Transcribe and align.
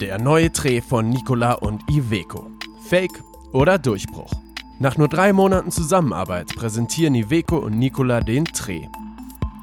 Der 0.00 0.18
neue 0.18 0.48
Dreh 0.48 0.80
von 0.80 1.10
Nikola 1.10 1.52
und 1.52 1.82
Iveco. 1.90 2.50
Fake 2.88 3.22
oder 3.52 3.78
Durchbruch? 3.78 4.32
Nach 4.78 4.96
nur 4.96 5.08
drei 5.08 5.34
Monaten 5.34 5.70
Zusammenarbeit 5.70 6.56
präsentieren 6.56 7.14
Iveco 7.14 7.58
und 7.58 7.78
Nikola 7.78 8.22
den 8.22 8.44
Dreh. 8.44 8.88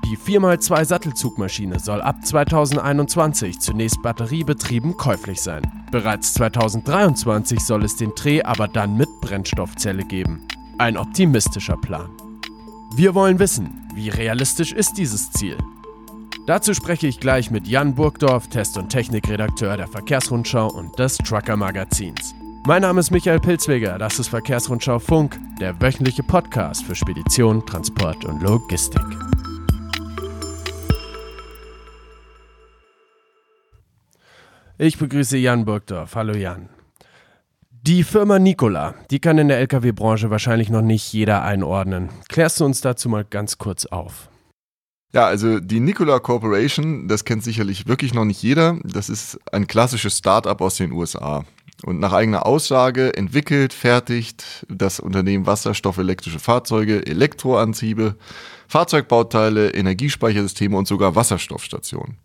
Die 0.06 0.16
4x2 0.16 0.86
Sattelzugmaschine 0.86 1.80
soll 1.80 2.04
ab 2.04 2.24
2021 2.24 3.60
zunächst 3.60 4.04
batteriebetrieben 4.04 4.96
käuflich 4.96 5.42
sein. 5.42 5.64
Bereits 5.90 6.36
2023 6.36 7.60
soll 7.60 7.84
es 7.84 7.96
den 7.96 8.14
Dreh 8.14 8.44
aber 8.44 8.68
dann 8.68 8.96
mit 8.96 9.10
Brennstoffzelle 9.22 10.06
geben. 10.06 10.48
Ein 10.78 10.98
optimistischer 10.98 11.78
Plan. 11.78 12.12
Wir 12.96 13.16
wollen 13.16 13.40
wissen, 13.40 13.90
wie 13.96 14.10
realistisch 14.10 14.72
ist 14.72 15.00
dieses 15.00 15.32
Ziel? 15.32 15.58
Dazu 16.48 16.74
spreche 16.74 17.08
ich 17.08 17.20
gleich 17.20 17.52
mit 17.52 17.68
Jan 17.68 17.94
Burgdorf, 17.94 18.48
Test- 18.48 18.78
und 18.78 18.88
Technikredakteur 18.88 19.76
der 19.76 19.90
Verkehrsrundschau 19.90 20.70
und 20.70 20.98
des 20.98 21.18
Trucker 21.18 21.58
Magazins. 21.58 22.34
Mein 22.66 22.84
Name 22.84 23.02
ist 23.02 23.12
Michael 23.12 23.42
Pilzweger, 23.42 23.98
das 23.98 24.18
ist 24.18 24.30
Verkehrsrundschau 24.30 25.00
Funk, 25.00 25.38
der 25.60 25.82
wöchentliche 25.82 26.24
Podcast 26.24 26.86
für 26.86 26.96
Spedition, 26.96 27.66
Transport 27.66 28.24
und 28.24 28.42
Logistik. 28.42 29.02
Ich 34.78 34.98
begrüße 34.98 35.38
Jan 35.38 35.66
Burgdorf. 35.66 36.16
Hallo 36.16 36.34
Jan. 36.34 36.70
Die 37.72 38.06
Firma 38.06 38.40
Nikola, 38.40 38.96
die 39.12 39.20
kann 39.20 39.38
in 39.38 39.50
der 39.50 39.60
Lkw-Branche 39.60 40.30
wahrscheinlich 40.30 40.70
noch 40.70 40.82
nicht 40.82 41.12
jeder 41.12 41.44
einordnen. 41.44 42.08
Klärst 42.30 42.62
du 42.62 42.66
uns 42.66 42.80
dazu 42.80 43.10
mal 43.10 43.26
ganz 43.26 43.58
kurz 43.58 43.86
auf? 43.86 44.30
Ja, 45.18 45.26
also 45.26 45.60
die 45.60 45.80
Nikola 45.80 46.20
Corporation, 46.20 47.08
das 47.08 47.26
kennt 47.26 47.44
sicherlich 47.44 47.88
wirklich 47.88 48.14
noch 48.14 48.24
nicht 48.24 48.44
jeder. 48.44 48.78
Das 48.84 49.10
ist 49.10 49.40
ein 49.52 49.66
klassisches 49.66 50.20
Start-up 50.20 50.62
aus 50.62 50.76
den 50.76 50.92
USA. 50.92 51.44
Und 51.84 52.00
nach 52.00 52.14
eigener 52.14 52.46
Aussage 52.46 53.18
entwickelt, 53.18 53.74
fertigt 53.74 54.64
das 54.70 55.00
Unternehmen 55.00 55.48
wasserstoffelektrische 55.48 56.38
Fahrzeuge, 56.38 57.04
Elektroantriebe, 57.08 58.16
Fahrzeugbauteile, 58.68 59.72
Energiespeichersysteme 59.72 60.78
und 60.78 60.88
sogar 60.88 61.16
Wasserstoffstationen. 61.16 62.20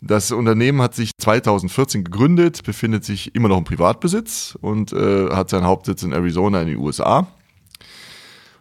Das 0.00 0.32
Unternehmen 0.32 0.80
hat 0.80 0.94
sich 0.94 1.10
2014 1.18 2.02
gegründet, 2.02 2.62
befindet 2.64 3.04
sich 3.04 3.34
immer 3.34 3.48
noch 3.48 3.58
im 3.58 3.64
Privatbesitz 3.64 4.56
und 4.62 4.90
äh, 4.94 5.28
hat 5.28 5.50
seinen 5.50 5.66
Hauptsitz 5.66 6.02
in 6.02 6.14
Arizona 6.14 6.62
in 6.62 6.68
den 6.68 6.78
USA. 6.78 7.26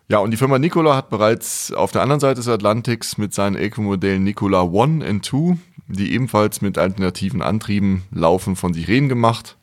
Ja, 0.08 0.20
und 0.20 0.30
die 0.30 0.38
Firma 0.38 0.59
Nikola 0.59 0.95
hat 0.95 1.09
bereits 1.09 1.72
auf 1.72 1.92
der 1.92 2.03
anderen 2.03 2.20
Seite 2.20 2.36
des 2.36 2.48
Atlantiks 2.48 3.17
mit 3.17 3.34
seinen 3.34 3.56
Eco-Modellen 3.56 4.23
Nikola 4.23 4.61
One 4.61 5.08
und 5.08 5.25
Two, 5.25 5.58
die 5.88 6.14
ebenfalls 6.14 6.61
mit 6.61 6.78
alternativen 6.78 7.42
Antrieben 7.42 8.03
laufen, 8.11 8.56
von 8.56 8.73
sich 8.73 8.88
reden 8.88 9.09
gemacht. 9.09 9.58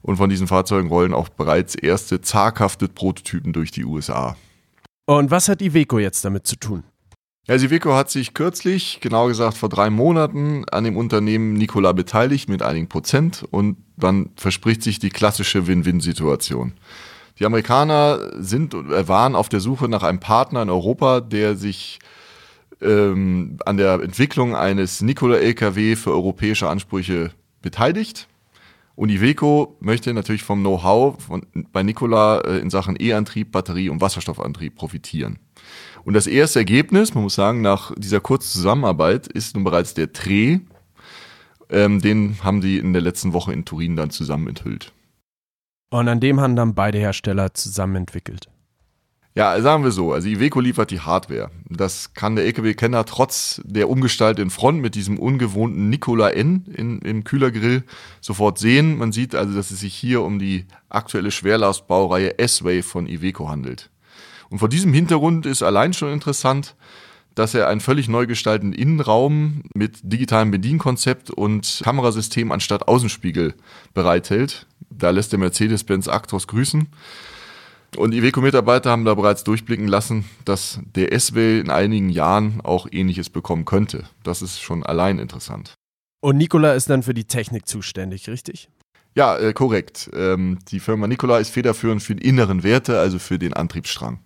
Und 0.00 0.16
von 0.16 0.30
diesen 0.30 0.46
Fahrzeugen 0.46 0.88
rollen 0.88 1.12
auch 1.12 1.28
bereits 1.28 1.74
erste 1.74 2.20
zaghafte 2.20 2.88
Prototypen 2.88 3.52
durch 3.52 3.72
die 3.72 3.84
USA. 3.84 4.36
Und 5.06 5.32
was 5.32 5.48
hat 5.48 5.60
Iveco 5.60 5.98
jetzt 5.98 6.24
damit 6.24 6.46
zu 6.46 6.54
tun? 6.54 6.84
Ja, 7.48 7.56
Iveco 7.56 7.94
hat 7.94 8.10
sich 8.10 8.32
kürzlich, 8.32 9.00
genau 9.00 9.26
gesagt 9.26 9.56
vor 9.56 9.68
drei 9.68 9.90
Monaten, 9.90 10.64
an 10.70 10.84
dem 10.84 10.96
Unternehmen 10.96 11.54
Nikola 11.54 11.92
beteiligt 11.92 12.48
mit 12.48 12.62
einigen 12.62 12.88
Prozent 12.88 13.44
und 13.50 13.76
dann 13.96 14.30
verspricht 14.36 14.82
sich 14.82 15.00
die 15.00 15.10
klassische 15.10 15.66
Win-Win-Situation. 15.66 16.74
Die 17.38 17.46
Amerikaner 17.46 18.30
sind 18.38 18.74
äh, 18.74 19.08
waren 19.08 19.34
auf 19.34 19.48
der 19.48 19.60
Suche 19.60 19.88
nach 19.88 20.02
einem 20.02 20.20
Partner 20.20 20.62
in 20.62 20.70
Europa, 20.70 21.20
der 21.20 21.56
sich 21.56 21.98
ähm, 22.80 23.58
an 23.64 23.76
der 23.76 24.00
Entwicklung 24.00 24.54
eines 24.54 25.00
Nikola-LKW 25.00 25.96
für 25.96 26.12
europäische 26.12 26.68
Ansprüche 26.68 27.30
beteiligt. 27.62 28.28
Und 28.96 29.08
Iveco 29.08 29.76
möchte 29.80 30.14
natürlich 30.14 30.44
vom 30.44 30.60
Know-how 30.60 31.16
bei 31.72 31.82
Nikola 31.82 32.38
äh, 32.40 32.58
in 32.58 32.70
Sachen 32.70 32.96
E-Antrieb, 32.98 33.50
Batterie 33.50 33.88
und 33.88 34.00
Wasserstoffantrieb 34.00 34.76
profitieren. 34.76 35.38
Und 36.04 36.14
das 36.14 36.26
erste 36.26 36.60
Ergebnis, 36.60 37.14
man 37.14 37.24
muss 37.24 37.34
sagen, 37.34 37.60
nach 37.60 37.92
dieser 37.96 38.20
kurzen 38.20 38.52
Zusammenarbeit 38.52 39.26
ist 39.26 39.56
nun 39.56 39.64
bereits 39.64 39.94
der 39.94 40.08
Dreh. 40.08 40.60
Ähm, 41.70 42.00
den 42.00 42.36
haben 42.44 42.60
die 42.60 42.78
in 42.78 42.92
der 42.92 43.02
letzten 43.02 43.32
Woche 43.32 43.52
in 43.52 43.64
Turin 43.64 43.96
dann 43.96 44.10
zusammen 44.10 44.48
enthüllt. 44.48 44.92
Und 45.94 46.08
an 46.08 46.18
dem 46.18 46.40
haben 46.40 46.56
dann 46.56 46.74
beide 46.74 46.98
Hersteller 46.98 47.54
zusammen 47.54 47.94
entwickelt. 47.94 48.48
Ja, 49.36 49.60
sagen 49.60 49.84
wir 49.84 49.92
so, 49.92 50.12
also 50.12 50.26
Iveco 50.28 50.58
liefert 50.58 50.90
die 50.90 50.98
Hardware. 50.98 51.52
Das 51.70 52.14
kann 52.14 52.34
der 52.34 52.46
LKW-Kenner 52.46 53.04
trotz 53.04 53.62
der 53.64 53.88
umgestalteten 53.88 54.50
Front 54.50 54.80
mit 54.80 54.96
diesem 54.96 55.20
ungewohnten 55.20 55.90
Nikola 55.90 56.30
N 56.30 56.64
in, 56.76 56.98
im 56.98 57.22
Kühlergrill 57.22 57.84
sofort 58.20 58.58
sehen. 58.58 58.98
Man 58.98 59.12
sieht 59.12 59.36
also, 59.36 59.54
dass 59.54 59.70
es 59.70 59.78
sich 59.78 59.94
hier 59.94 60.22
um 60.22 60.40
die 60.40 60.66
aktuelle 60.88 61.30
Schwerlastbaureihe 61.30 62.40
S-Wave 62.40 62.82
von 62.82 63.06
Iveco 63.06 63.48
handelt. 63.48 63.90
Und 64.50 64.58
vor 64.58 64.68
diesem 64.68 64.92
Hintergrund 64.92 65.46
ist 65.46 65.62
allein 65.62 65.92
schon 65.92 66.12
interessant, 66.12 66.74
dass 67.34 67.54
er 67.54 67.68
einen 67.68 67.80
völlig 67.80 68.08
neu 68.08 68.26
gestalteten 68.26 68.72
Innenraum 68.72 69.62
mit 69.74 69.98
digitalem 70.02 70.50
Bedienkonzept 70.50 71.30
und 71.30 71.80
Kamerasystem 71.82 72.52
anstatt 72.52 72.88
Außenspiegel 72.88 73.54
bereithält. 73.92 74.66
Da 74.98 75.10
lässt 75.10 75.32
der 75.32 75.38
Mercedes-Benz 75.38 76.08
Actros 76.08 76.46
grüßen. 76.46 76.88
Und 77.96 78.12
Iveco-Mitarbeiter 78.12 78.90
haben 78.90 79.04
da 79.04 79.14
bereits 79.14 79.44
durchblicken 79.44 79.86
lassen, 79.86 80.24
dass 80.44 80.80
der 80.94 81.12
S-Way 81.12 81.60
in 81.60 81.70
einigen 81.70 82.08
Jahren 82.08 82.60
auch 82.62 82.88
ähnliches 82.90 83.30
bekommen 83.30 83.64
könnte. 83.64 84.04
Das 84.24 84.42
ist 84.42 84.60
schon 84.60 84.84
allein 84.84 85.18
interessant. 85.18 85.74
Und 86.20 86.38
Nikola 86.38 86.72
ist 86.72 86.90
dann 86.90 87.02
für 87.02 87.14
die 87.14 87.24
Technik 87.24 87.68
zuständig, 87.68 88.28
richtig? 88.28 88.68
Ja, 89.14 89.38
äh, 89.38 89.52
korrekt. 89.52 90.10
Ähm, 90.14 90.58
die 90.68 90.80
Firma 90.80 91.06
Nikola 91.06 91.38
ist 91.38 91.50
federführend 91.50 92.02
für 92.02 92.16
die 92.16 92.26
inneren 92.26 92.62
Werte, 92.62 92.98
also 92.98 93.18
für 93.18 93.38
den 93.38 93.52
Antriebsstrang. 93.52 94.18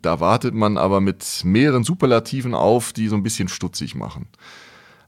Da 0.00 0.18
wartet 0.18 0.54
man 0.54 0.78
aber 0.78 1.00
mit 1.00 1.42
mehreren 1.44 1.84
Superlativen 1.84 2.54
auf, 2.54 2.92
die 2.92 3.06
so 3.06 3.14
ein 3.14 3.22
bisschen 3.22 3.48
stutzig 3.48 3.94
machen. 3.94 4.26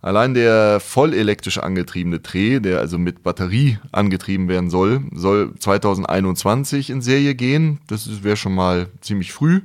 Allein 0.04 0.34
der 0.34 0.80
vollelektrisch 0.80 1.56
angetriebene 1.56 2.18
Dreh, 2.20 2.60
der 2.60 2.80
also 2.80 2.98
mit 2.98 3.22
Batterie 3.22 3.78
angetrieben 3.90 4.48
werden 4.48 4.68
soll, 4.68 5.00
soll 5.14 5.54
2021 5.58 6.90
in 6.90 7.00
Serie 7.00 7.34
gehen. 7.34 7.80
Das 7.86 8.22
wäre 8.22 8.36
schon 8.36 8.54
mal 8.54 8.88
ziemlich 9.00 9.32
früh. 9.32 9.62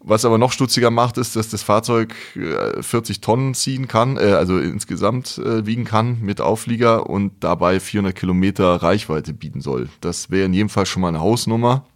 Was 0.00 0.24
aber 0.24 0.38
noch 0.38 0.50
stutziger 0.50 0.90
macht, 0.90 1.18
ist, 1.18 1.36
dass 1.36 1.48
das 1.50 1.62
Fahrzeug 1.62 2.16
40 2.80 3.16
äh, 3.16 3.20
Tonnen 3.20 3.54
ziehen 3.54 3.86
kann, 3.86 4.16
äh, 4.16 4.32
also 4.32 4.58
insgesamt 4.58 5.38
äh, 5.38 5.64
wiegen 5.64 5.84
kann 5.84 6.18
mit 6.20 6.40
Auflieger 6.40 7.08
und 7.08 7.30
dabei 7.38 7.78
400 7.78 8.16
Kilometer 8.16 8.74
Reichweite 8.82 9.34
bieten 9.34 9.60
soll. 9.60 9.88
Das 10.00 10.32
wäre 10.32 10.46
in 10.46 10.52
jedem 10.52 10.68
Fall 10.68 10.84
schon 10.86 11.02
mal 11.02 11.10
eine 11.10 11.20
Hausnummer 11.20 11.86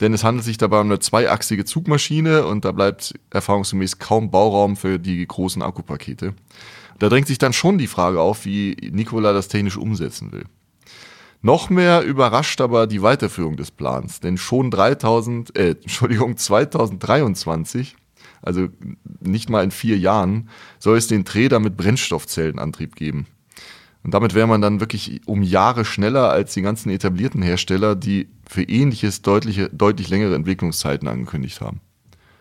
denn 0.00 0.12
es 0.12 0.24
handelt 0.24 0.44
sich 0.44 0.58
dabei 0.58 0.80
um 0.80 0.86
eine 0.86 0.98
zweiachsige 0.98 1.64
Zugmaschine 1.64 2.46
und 2.46 2.64
da 2.64 2.72
bleibt 2.72 3.14
erfahrungsgemäß 3.30 3.98
kaum 3.98 4.30
Bauraum 4.30 4.76
für 4.76 4.98
die 4.98 5.26
großen 5.26 5.62
Akkupakete. 5.62 6.34
Da 6.98 7.08
drängt 7.08 7.28
sich 7.28 7.38
dann 7.38 7.52
schon 7.52 7.78
die 7.78 7.86
Frage 7.86 8.20
auf, 8.20 8.44
wie 8.44 8.76
Nikola 8.92 9.32
das 9.32 9.48
technisch 9.48 9.76
umsetzen 9.76 10.32
will. 10.32 10.44
Noch 11.40 11.70
mehr 11.70 12.02
überrascht 12.02 12.60
aber 12.60 12.88
die 12.88 13.02
Weiterführung 13.02 13.56
des 13.56 13.70
Plans, 13.70 14.18
denn 14.20 14.38
schon 14.38 14.70
3000, 14.70 15.56
äh, 15.56 15.70
Entschuldigung, 15.82 16.36
2023, 16.36 17.96
also 18.42 18.68
nicht 19.20 19.48
mal 19.48 19.62
in 19.62 19.70
vier 19.70 19.98
Jahren, 19.98 20.48
soll 20.78 20.96
es 20.96 21.06
den 21.06 21.24
Träder 21.24 21.60
mit 21.60 21.76
Brennstoffzellenantrieb 21.76 22.96
geben. 22.96 23.26
Und 24.04 24.14
damit 24.14 24.34
wäre 24.34 24.46
man 24.46 24.60
dann 24.60 24.80
wirklich 24.80 25.20
um 25.26 25.42
Jahre 25.42 25.84
schneller 25.84 26.30
als 26.30 26.54
die 26.54 26.62
ganzen 26.62 26.90
etablierten 26.90 27.42
Hersteller, 27.42 27.96
die 27.96 28.28
für 28.48 28.62
ähnliches 28.62 29.22
deutliche, 29.22 29.68
deutlich 29.70 30.08
längere 30.08 30.34
Entwicklungszeiten 30.34 31.08
angekündigt 31.08 31.60
haben. 31.60 31.80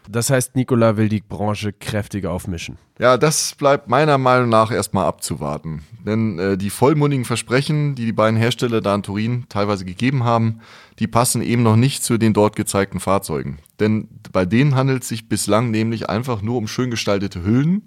Das 0.10 0.30
heißt, 0.30 0.56
Nikola 0.56 0.96
will 0.96 1.10
die 1.10 1.22
Branche 1.22 1.74
kräftig 1.74 2.26
aufmischen. 2.26 2.78
Ja, 3.00 3.18
das 3.18 3.56
bleibt 3.56 3.90
meiner 3.90 4.18
Meinung 4.18 4.50
nach 4.50 4.72
erstmal 4.72 5.06
abzuwarten. 5.06 5.84
Denn 6.06 6.40
äh, 6.40 6.58
die 6.58 6.70
vollmundigen 6.70 7.26
Versprechen, 7.26 7.96
die 7.96 8.06
die 8.06 8.14
beiden 8.14 8.40
Hersteller 8.40 8.80
da 8.80 8.96
in 8.96 9.04
Turin 9.04 9.46
teilweise 9.50 9.84
gegeben 9.84 10.24
haben, 10.24 10.62
die 11.00 11.08
passen 11.08 11.42
eben 11.42 11.64
noch 11.64 11.76
nicht 11.76 12.04
zu 12.04 12.18
den 12.18 12.34
dort 12.34 12.56
gezeigten 12.56 13.00
Fahrzeugen. 13.00 13.60
Denn 13.80 14.08
bei 14.32 14.46
denen 14.46 14.76
handelt 14.76 15.04
es 15.04 15.10
sich 15.10 15.28
bislang 15.28 15.72
nämlich 15.72 16.10
einfach 16.10 16.42
nur 16.42 16.58
um 16.58 16.68
schön 16.68 16.90
gestaltete 16.90 17.44
Hüllen, 17.44 17.84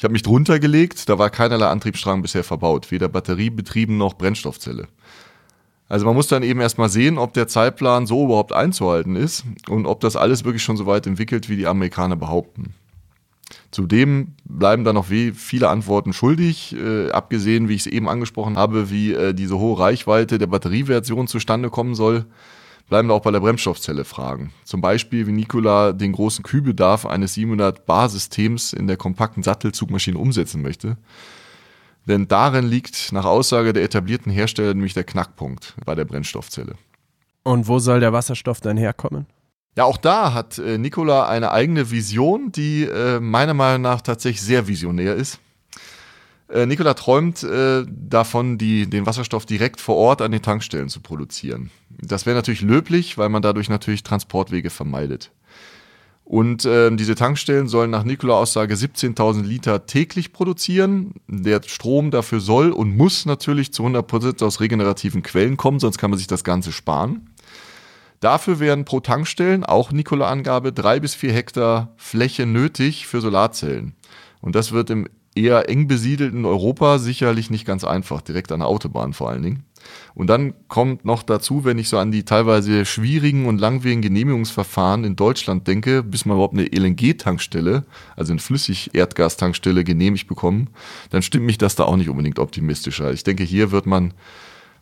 ich 0.00 0.04
habe 0.04 0.12
mich 0.12 0.22
drunter 0.22 0.58
gelegt, 0.58 1.10
da 1.10 1.18
war 1.18 1.28
keinerlei 1.28 1.66
Antriebsstrang 1.66 2.22
bisher 2.22 2.42
verbaut, 2.42 2.90
weder 2.90 3.06
batteriebetrieben 3.10 3.98
noch 3.98 4.14
Brennstoffzelle. 4.14 4.88
Also 5.90 6.06
man 6.06 6.14
muss 6.14 6.26
dann 6.26 6.42
eben 6.42 6.62
erstmal 6.62 6.88
sehen, 6.88 7.18
ob 7.18 7.34
der 7.34 7.48
Zeitplan 7.48 8.06
so 8.06 8.24
überhaupt 8.24 8.54
einzuhalten 8.54 9.14
ist 9.14 9.44
und 9.68 9.84
ob 9.84 10.00
das 10.00 10.16
alles 10.16 10.42
wirklich 10.42 10.62
schon 10.62 10.78
so 10.78 10.86
weit 10.86 11.06
entwickelt, 11.06 11.50
wie 11.50 11.56
die 11.56 11.66
Amerikaner 11.66 12.16
behaupten. 12.16 12.72
Zudem 13.72 14.28
bleiben 14.44 14.84
da 14.84 14.94
noch 14.94 15.04
viele 15.34 15.68
Antworten 15.68 16.14
schuldig, 16.14 16.74
äh, 16.74 17.10
abgesehen, 17.10 17.68
wie 17.68 17.74
ich 17.74 17.82
es 17.82 17.86
eben 17.86 18.08
angesprochen 18.08 18.56
habe, 18.56 18.90
wie 18.90 19.12
äh, 19.12 19.34
diese 19.34 19.58
hohe 19.58 19.78
Reichweite 19.78 20.38
der 20.38 20.46
Batterieversion 20.46 21.26
zustande 21.26 21.68
kommen 21.68 21.94
soll 21.94 22.24
bleiben 22.90 23.08
wir 23.08 23.14
auch 23.14 23.22
bei 23.22 23.30
der 23.30 23.40
Bremsstoffzelle 23.40 24.04
Fragen. 24.04 24.52
Zum 24.64 24.82
Beispiel, 24.82 25.26
wie 25.26 25.32
Nikola 25.32 25.92
den 25.92 26.12
großen 26.12 26.44
Kühlbedarf 26.44 27.06
eines 27.06 27.34
700 27.34 27.86
Bar-Systems 27.86 28.74
in 28.74 28.86
der 28.86 28.98
kompakten 28.98 29.42
Sattelzugmaschine 29.42 30.18
umsetzen 30.18 30.60
möchte. 30.60 30.98
Denn 32.06 32.28
darin 32.28 32.66
liegt 32.66 33.12
nach 33.12 33.24
Aussage 33.24 33.72
der 33.72 33.84
etablierten 33.84 34.32
Hersteller 34.32 34.74
nämlich 34.74 34.94
der 34.94 35.04
Knackpunkt 35.04 35.76
bei 35.86 35.94
der 35.94 36.04
Brennstoffzelle. 36.04 36.74
Und 37.44 37.68
wo 37.68 37.78
soll 37.78 38.00
der 38.00 38.12
Wasserstoff 38.12 38.60
dann 38.60 38.76
herkommen? 38.76 39.26
Ja, 39.76 39.84
auch 39.84 39.96
da 39.96 40.34
hat 40.34 40.58
äh, 40.58 40.76
Nikola 40.76 41.28
eine 41.28 41.52
eigene 41.52 41.90
Vision, 41.90 42.50
die 42.52 42.84
äh, 42.84 43.20
meiner 43.20 43.54
Meinung 43.54 43.82
nach 43.82 44.00
tatsächlich 44.00 44.42
sehr 44.42 44.66
visionär 44.66 45.14
ist. 45.14 45.38
Äh, 46.52 46.66
Nikola 46.66 46.94
träumt 46.94 47.42
äh, 47.42 47.84
davon, 47.86 48.58
die, 48.58 48.88
den 48.88 49.06
Wasserstoff 49.06 49.46
direkt 49.46 49.80
vor 49.80 49.96
Ort 49.96 50.20
an 50.20 50.32
den 50.32 50.42
Tankstellen 50.42 50.88
zu 50.88 51.00
produzieren. 51.00 51.70
Das 51.88 52.26
wäre 52.26 52.36
natürlich 52.36 52.62
löblich, 52.62 53.18
weil 53.18 53.28
man 53.28 53.42
dadurch 53.42 53.68
natürlich 53.68 54.02
Transportwege 54.02 54.70
vermeidet. 54.70 55.30
Und 56.24 56.64
äh, 56.64 56.94
diese 56.94 57.16
Tankstellen 57.16 57.66
sollen 57.66 57.90
nach 57.90 58.04
Nikola-Aussage 58.04 58.74
17.000 58.74 59.42
Liter 59.42 59.86
täglich 59.86 60.32
produzieren. 60.32 61.14
Der 61.26 61.60
Strom 61.66 62.10
dafür 62.10 62.40
soll 62.40 62.70
und 62.70 62.96
muss 62.96 63.26
natürlich 63.26 63.72
zu 63.72 63.84
100% 63.84 64.44
aus 64.44 64.60
regenerativen 64.60 65.22
Quellen 65.22 65.56
kommen, 65.56 65.80
sonst 65.80 65.98
kann 65.98 66.10
man 66.10 66.18
sich 66.18 66.28
das 66.28 66.44
Ganze 66.44 66.70
sparen. 66.70 67.30
Dafür 68.20 68.60
werden 68.60 68.84
pro 68.84 69.00
Tankstellen, 69.00 69.64
auch 69.64 69.92
Nikola-Angabe, 69.92 70.72
drei 70.72 71.00
bis 71.00 71.14
vier 71.14 71.32
Hektar 71.32 71.94
Fläche 71.96 72.46
nötig 72.46 73.06
für 73.06 73.20
Solarzellen. 73.20 73.94
Und 74.40 74.54
das 74.54 74.72
wird 74.72 74.90
im 74.90 75.08
eher 75.40 75.68
eng 75.68 75.86
besiedelten 75.86 76.44
Europa 76.44 76.98
sicherlich 76.98 77.50
nicht 77.50 77.66
ganz 77.66 77.84
einfach, 77.84 78.20
direkt 78.20 78.52
an 78.52 78.60
der 78.60 78.68
Autobahn 78.68 79.12
vor 79.12 79.30
allen 79.30 79.42
Dingen. 79.42 79.64
Und 80.14 80.28
dann 80.28 80.54
kommt 80.68 81.04
noch 81.04 81.22
dazu, 81.22 81.64
wenn 81.64 81.78
ich 81.78 81.88
so 81.88 81.98
an 81.98 82.12
die 82.12 82.24
teilweise 82.24 82.84
schwierigen 82.84 83.46
und 83.46 83.58
langwierigen 83.58 84.02
Genehmigungsverfahren 84.02 85.04
in 85.04 85.16
Deutschland 85.16 85.66
denke, 85.66 86.02
bis 86.02 86.24
man 86.24 86.36
überhaupt 86.36 86.54
eine 86.54 86.66
LNG-Tankstelle, 86.66 87.84
also 88.16 88.32
eine 88.32 88.40
Flüssig-Erdgastankstelle 88.40 89.84
genehmigt 89.84 90.28
bekommen, 90.28 90.68
dann 91.10 91.22
stimmt 91.22 91.46
mich 91.46 91.58
das 91.58 91.76
da 91.76 91.84
auch 91.84 91.96
nicht 91.96 92.10
unbedingt 92.10 92.38
optimistischer. 92.38 93.12
Ich 93.12 93.24
denke, 93.24 93.44
hier 93.44 93.70
wird 93.70 93.86
man, 93.86 94.12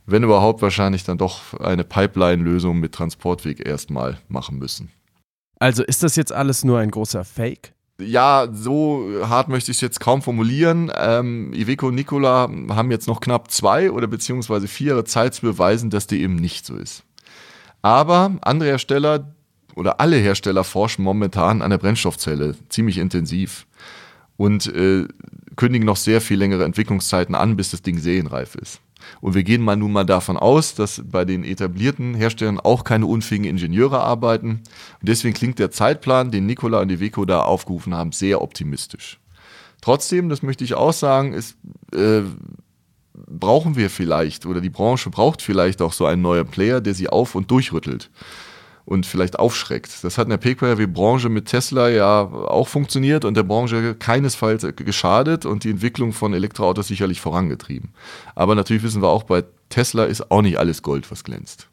wenn 0.07 0.25
überhaupt, 0.25 0.63
wahrscheinlich 0.63 1.05
dann 1.05 1.19
doch 1.19 1.55
eine 1.61 1.85
Pipeline-Lösung 1.85 2.81
mit 2.81 2.93
Transportweg 2.93 3.65
erstmal 3.65 4.19
machen 4.29 4.59
müssen. 4.59 4.91
Also 5.61 5.83
ist 5.83 6.03
das 6.03 6.17
jetzt 6.17 6.33
alles 6.33 6.65
nur 6.65 6.79
ein 6.79 6.91
großer 6.91 7.25
Fake? 7.25 7.73
Ja, 8.01 8.49
so 8.53 9.11
hart 9.25 9.49
möchte 9.49 9.71
ich 9.71 9.79
es 9.79 9.81
jetzt 9.81 10.01
kaum 10.01 10.23
formulieren. 10.23 10.93
Ähm, 10.97 11.53
Iveco 11.53 11.89
und 11.89 11.97
Nikola 11.97 12.49
haben 12.69 12.91
jetzt 12.91 13.09
noch 13.09 13.21
knapp 13.21 13.51
zwei 13.51 13.91
oder 13.91 14.07
beziehungsweise 14.07 14.69
vier 14.69 14.89
Jahre 14.89 15.05
Zeit 15.05 15.35
zu 15.35 15.43
beweisen, 15.43 15.91
dass 15.91 16.07
die 16.07 16.23
eben 16.23 16.37
nicht 16.37 16.65
so 16.65 16.77
ist. 16.77 17.03
Aber 17.83 18.37
andere 18.43 18.71
Hersteller 18.71 19.35
oder 19.75 20.01
alle 20.01 20.17
Hersteller 20.17 20.65
forschen 20.65 21.03
momentan 21.05 21.63
an 21.63 21.71
der 21.71 21.79
Brennstoffzelle 21.79 22.57
ziemlich 22.69 22.99
intensiv 22.99 23.67
und 24.37 24.67
äh, 24.75 25.07
kündigen 25.57 25.87
noch 25.87 25.97
sehr 25.97 26.21
viel 26.21 26.39
längere 26.39 26.65
Entwicklungszeiten 26.65 27.35
an, 27.35 27.57
bis 27.57 27.71
das 27.71 27.83
Ding 27.83 27.99
serienreif 27.99 28.55
ist. 28.55 28.81
Und 29.21 29.35
wir 29.35 29.43
gehen 29.43 29.63
mal 29.63 29.77
nun 29.77 29.93
mal 29.93 30.05
davon 30.05 30.37
aus, 30.37 30.75
dass 30.75 31.03
bei 31.05 31.25
den 31.25 31.45
etablierten 31.45 32.15
Herstellern 32.15 32.61
auch 32.61 32.85
keine 32.85 33.07
unfähigen 33.07 33.45
Ingenieure 33.45 34.01
arbeiten. 34.01 34.63
Und 35.01 35.09
deswegen 35.09 35.35
klingt 35.35 35.59
der 35.59 35.71
Zeitplan, 35.71 36.31
den 36.31 36.47
Nikola 36.47 36.81
und 36.81 36.91
Iveco 36.91 37.25
da 37.25 37.43
aufgerufen 37.43 37.95
haben, 37.95 38.13
sehr 38.13 38.43
optimistisch. 38.43 39.19
Trotzdem, 39.81 40.29
das 40.29 40.43
möchte 40.43 40.65
ich 40.65 40.75
auch 40.75 40.93
sagen, 40.93 41.33
ist, 41.33 41.57
äh, 41.93 42.23
brauchen 43.27 43.77
wir 43.77 43.91
vielleicht 43.91 44.47
oder 44.47 44.61
die 44.61 44.71
Branche 44.71 45.11
braucht 45.11 45.43
vielleicht 45.43 45.83
auch 45.83 45.93
so 45.93 46.07
einen 46.07 46.23
neuen 46.23 46.47
Player, 46.47 46.81
der 46.81 46.95
sie 46.95 47.09
auf 47.09 47.35
und 47.35 47.51
durchrüttelt 47.51 48.11
und 48.89 49.05
vielleicht 49.05 49.39
aufschreckt. 49.39 50.03
Das 50.03 50.17
hat 50.17 50.25
in 50.25 50.31
der 50.31 50.39
Pkw-Branche 50.39 51.29
mit 51.29 51.47
Tesla 51.47 51.91
ja 51.91 52.23
auch 52.23 52.69
funktioniert 52.69 53.27
und 53.27 53.37
der 53.37 53.43
Branche 53.43 53.95
keinesfalls 53.95 54.67
geschadet 54.77 55.45
und 55.45 55.65
die 55.65 55.71
Entwicklung 55.71 56.13
von 56.13 56.33
Elektroautos 56.33 56.89
sicherlich 56.89 57.21
vorangetrieben. 57.21 57.91
Aber 58.35 58.55
natürlich 58.55 58.83
wissen 58.83 59.03
wir 59.03 59.09
auch, 59.09 59.25
bei 59.25 59.45
Tesla 59.69 60.05
ist 60.05 60.31
auch 60.31 60.41
nicht 60.41 60.59
alles 60.59 60.83
Gold, 60.83 61.11
was 61.11 61.23
glänzt. 61.23 61.69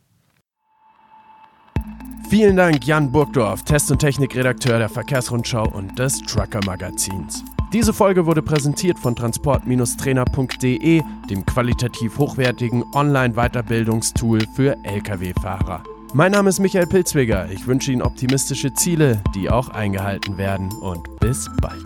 Vielen 2.29 2.57
Dank, 2.57 2.85
Jan 2.85 3.11
Burgdorf, 3.11 3.63
Test- 3.63 3.91
und 3.91 3.99
Technikredakteur 3.99 4.79
der 4.79 4.89
Verkehrsrundschau 4.89 5.69
und 5.69 5.97
des 5.97 6.19
Trucker-Magazins. 6.19 7.45
Diese 7.71 7.93
Folge 7.93 8.25
wurde 8.25 8.41
präsentiert 8.41 8.99
von 8.99 9.15
transport-trainer.de, 9.15 11.01
dem 11.29 11.45
qualitativ 11.45 12.17
hochwertigen 12.17 12.83
Online-Weiterbildungstool 12.93 14.41
für 14.55 14.75
Lkw-Fahrer. 14.83 15.94
Mein 16.15 16.31
Name 16.31 16.47
ist 16.47 16.59
Michael 16.59 16.87
Pilzweger. 16.87 17.51
Ich 17.51 17.67
wünsche 17.67 17.91
Ihnen 17.91 18.01
optimistische 18.01 18.73
Ziele, 18.73 19.21
die 19.35 19.49
auch 19.49 19.67
eingehalten 19.67 20.37
werden. 20.37 20.71
Und 20.71 21.19
bis 21.19 21.49
bald. 21.59 21.83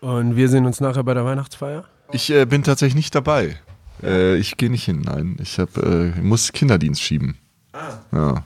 Und 0.00 0.36
wir 0.36 0.48
sehen 0.48 0.64
uns 0.64 0.80
nachher 0.80 1.04
bei 1.04 1.12
der 1.12 1.26
Weihnachtsfeier? 1.26 1.84
Ich 2.12 2.30
äh, 2.30 2.46
bin 2.46 2.62
tatsächlich 2.62 2.94
nicht 2.94 3.14
dabei. 3.14 3.58
Äh, 4.02 4.36
ich 4.36 4.56
gehe 4.56 4.70
nicht 4.70 4.86
hin, 4.86 5.02
nein. 5.04 5.36
Ich 5.42 5.58
hab, 5.58 5.76
äh, 5.76 6.12
muss 6.22 6.50
Kinderdienst 6.50 7.02
schieben. 7.02 7.36
Ah. 7.74 7.98
Ja, 8.10 8.44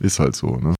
ist 0.00 0.18
halt 0.18 0.34
so, 0.34 0.56
ne? 0.56 0.74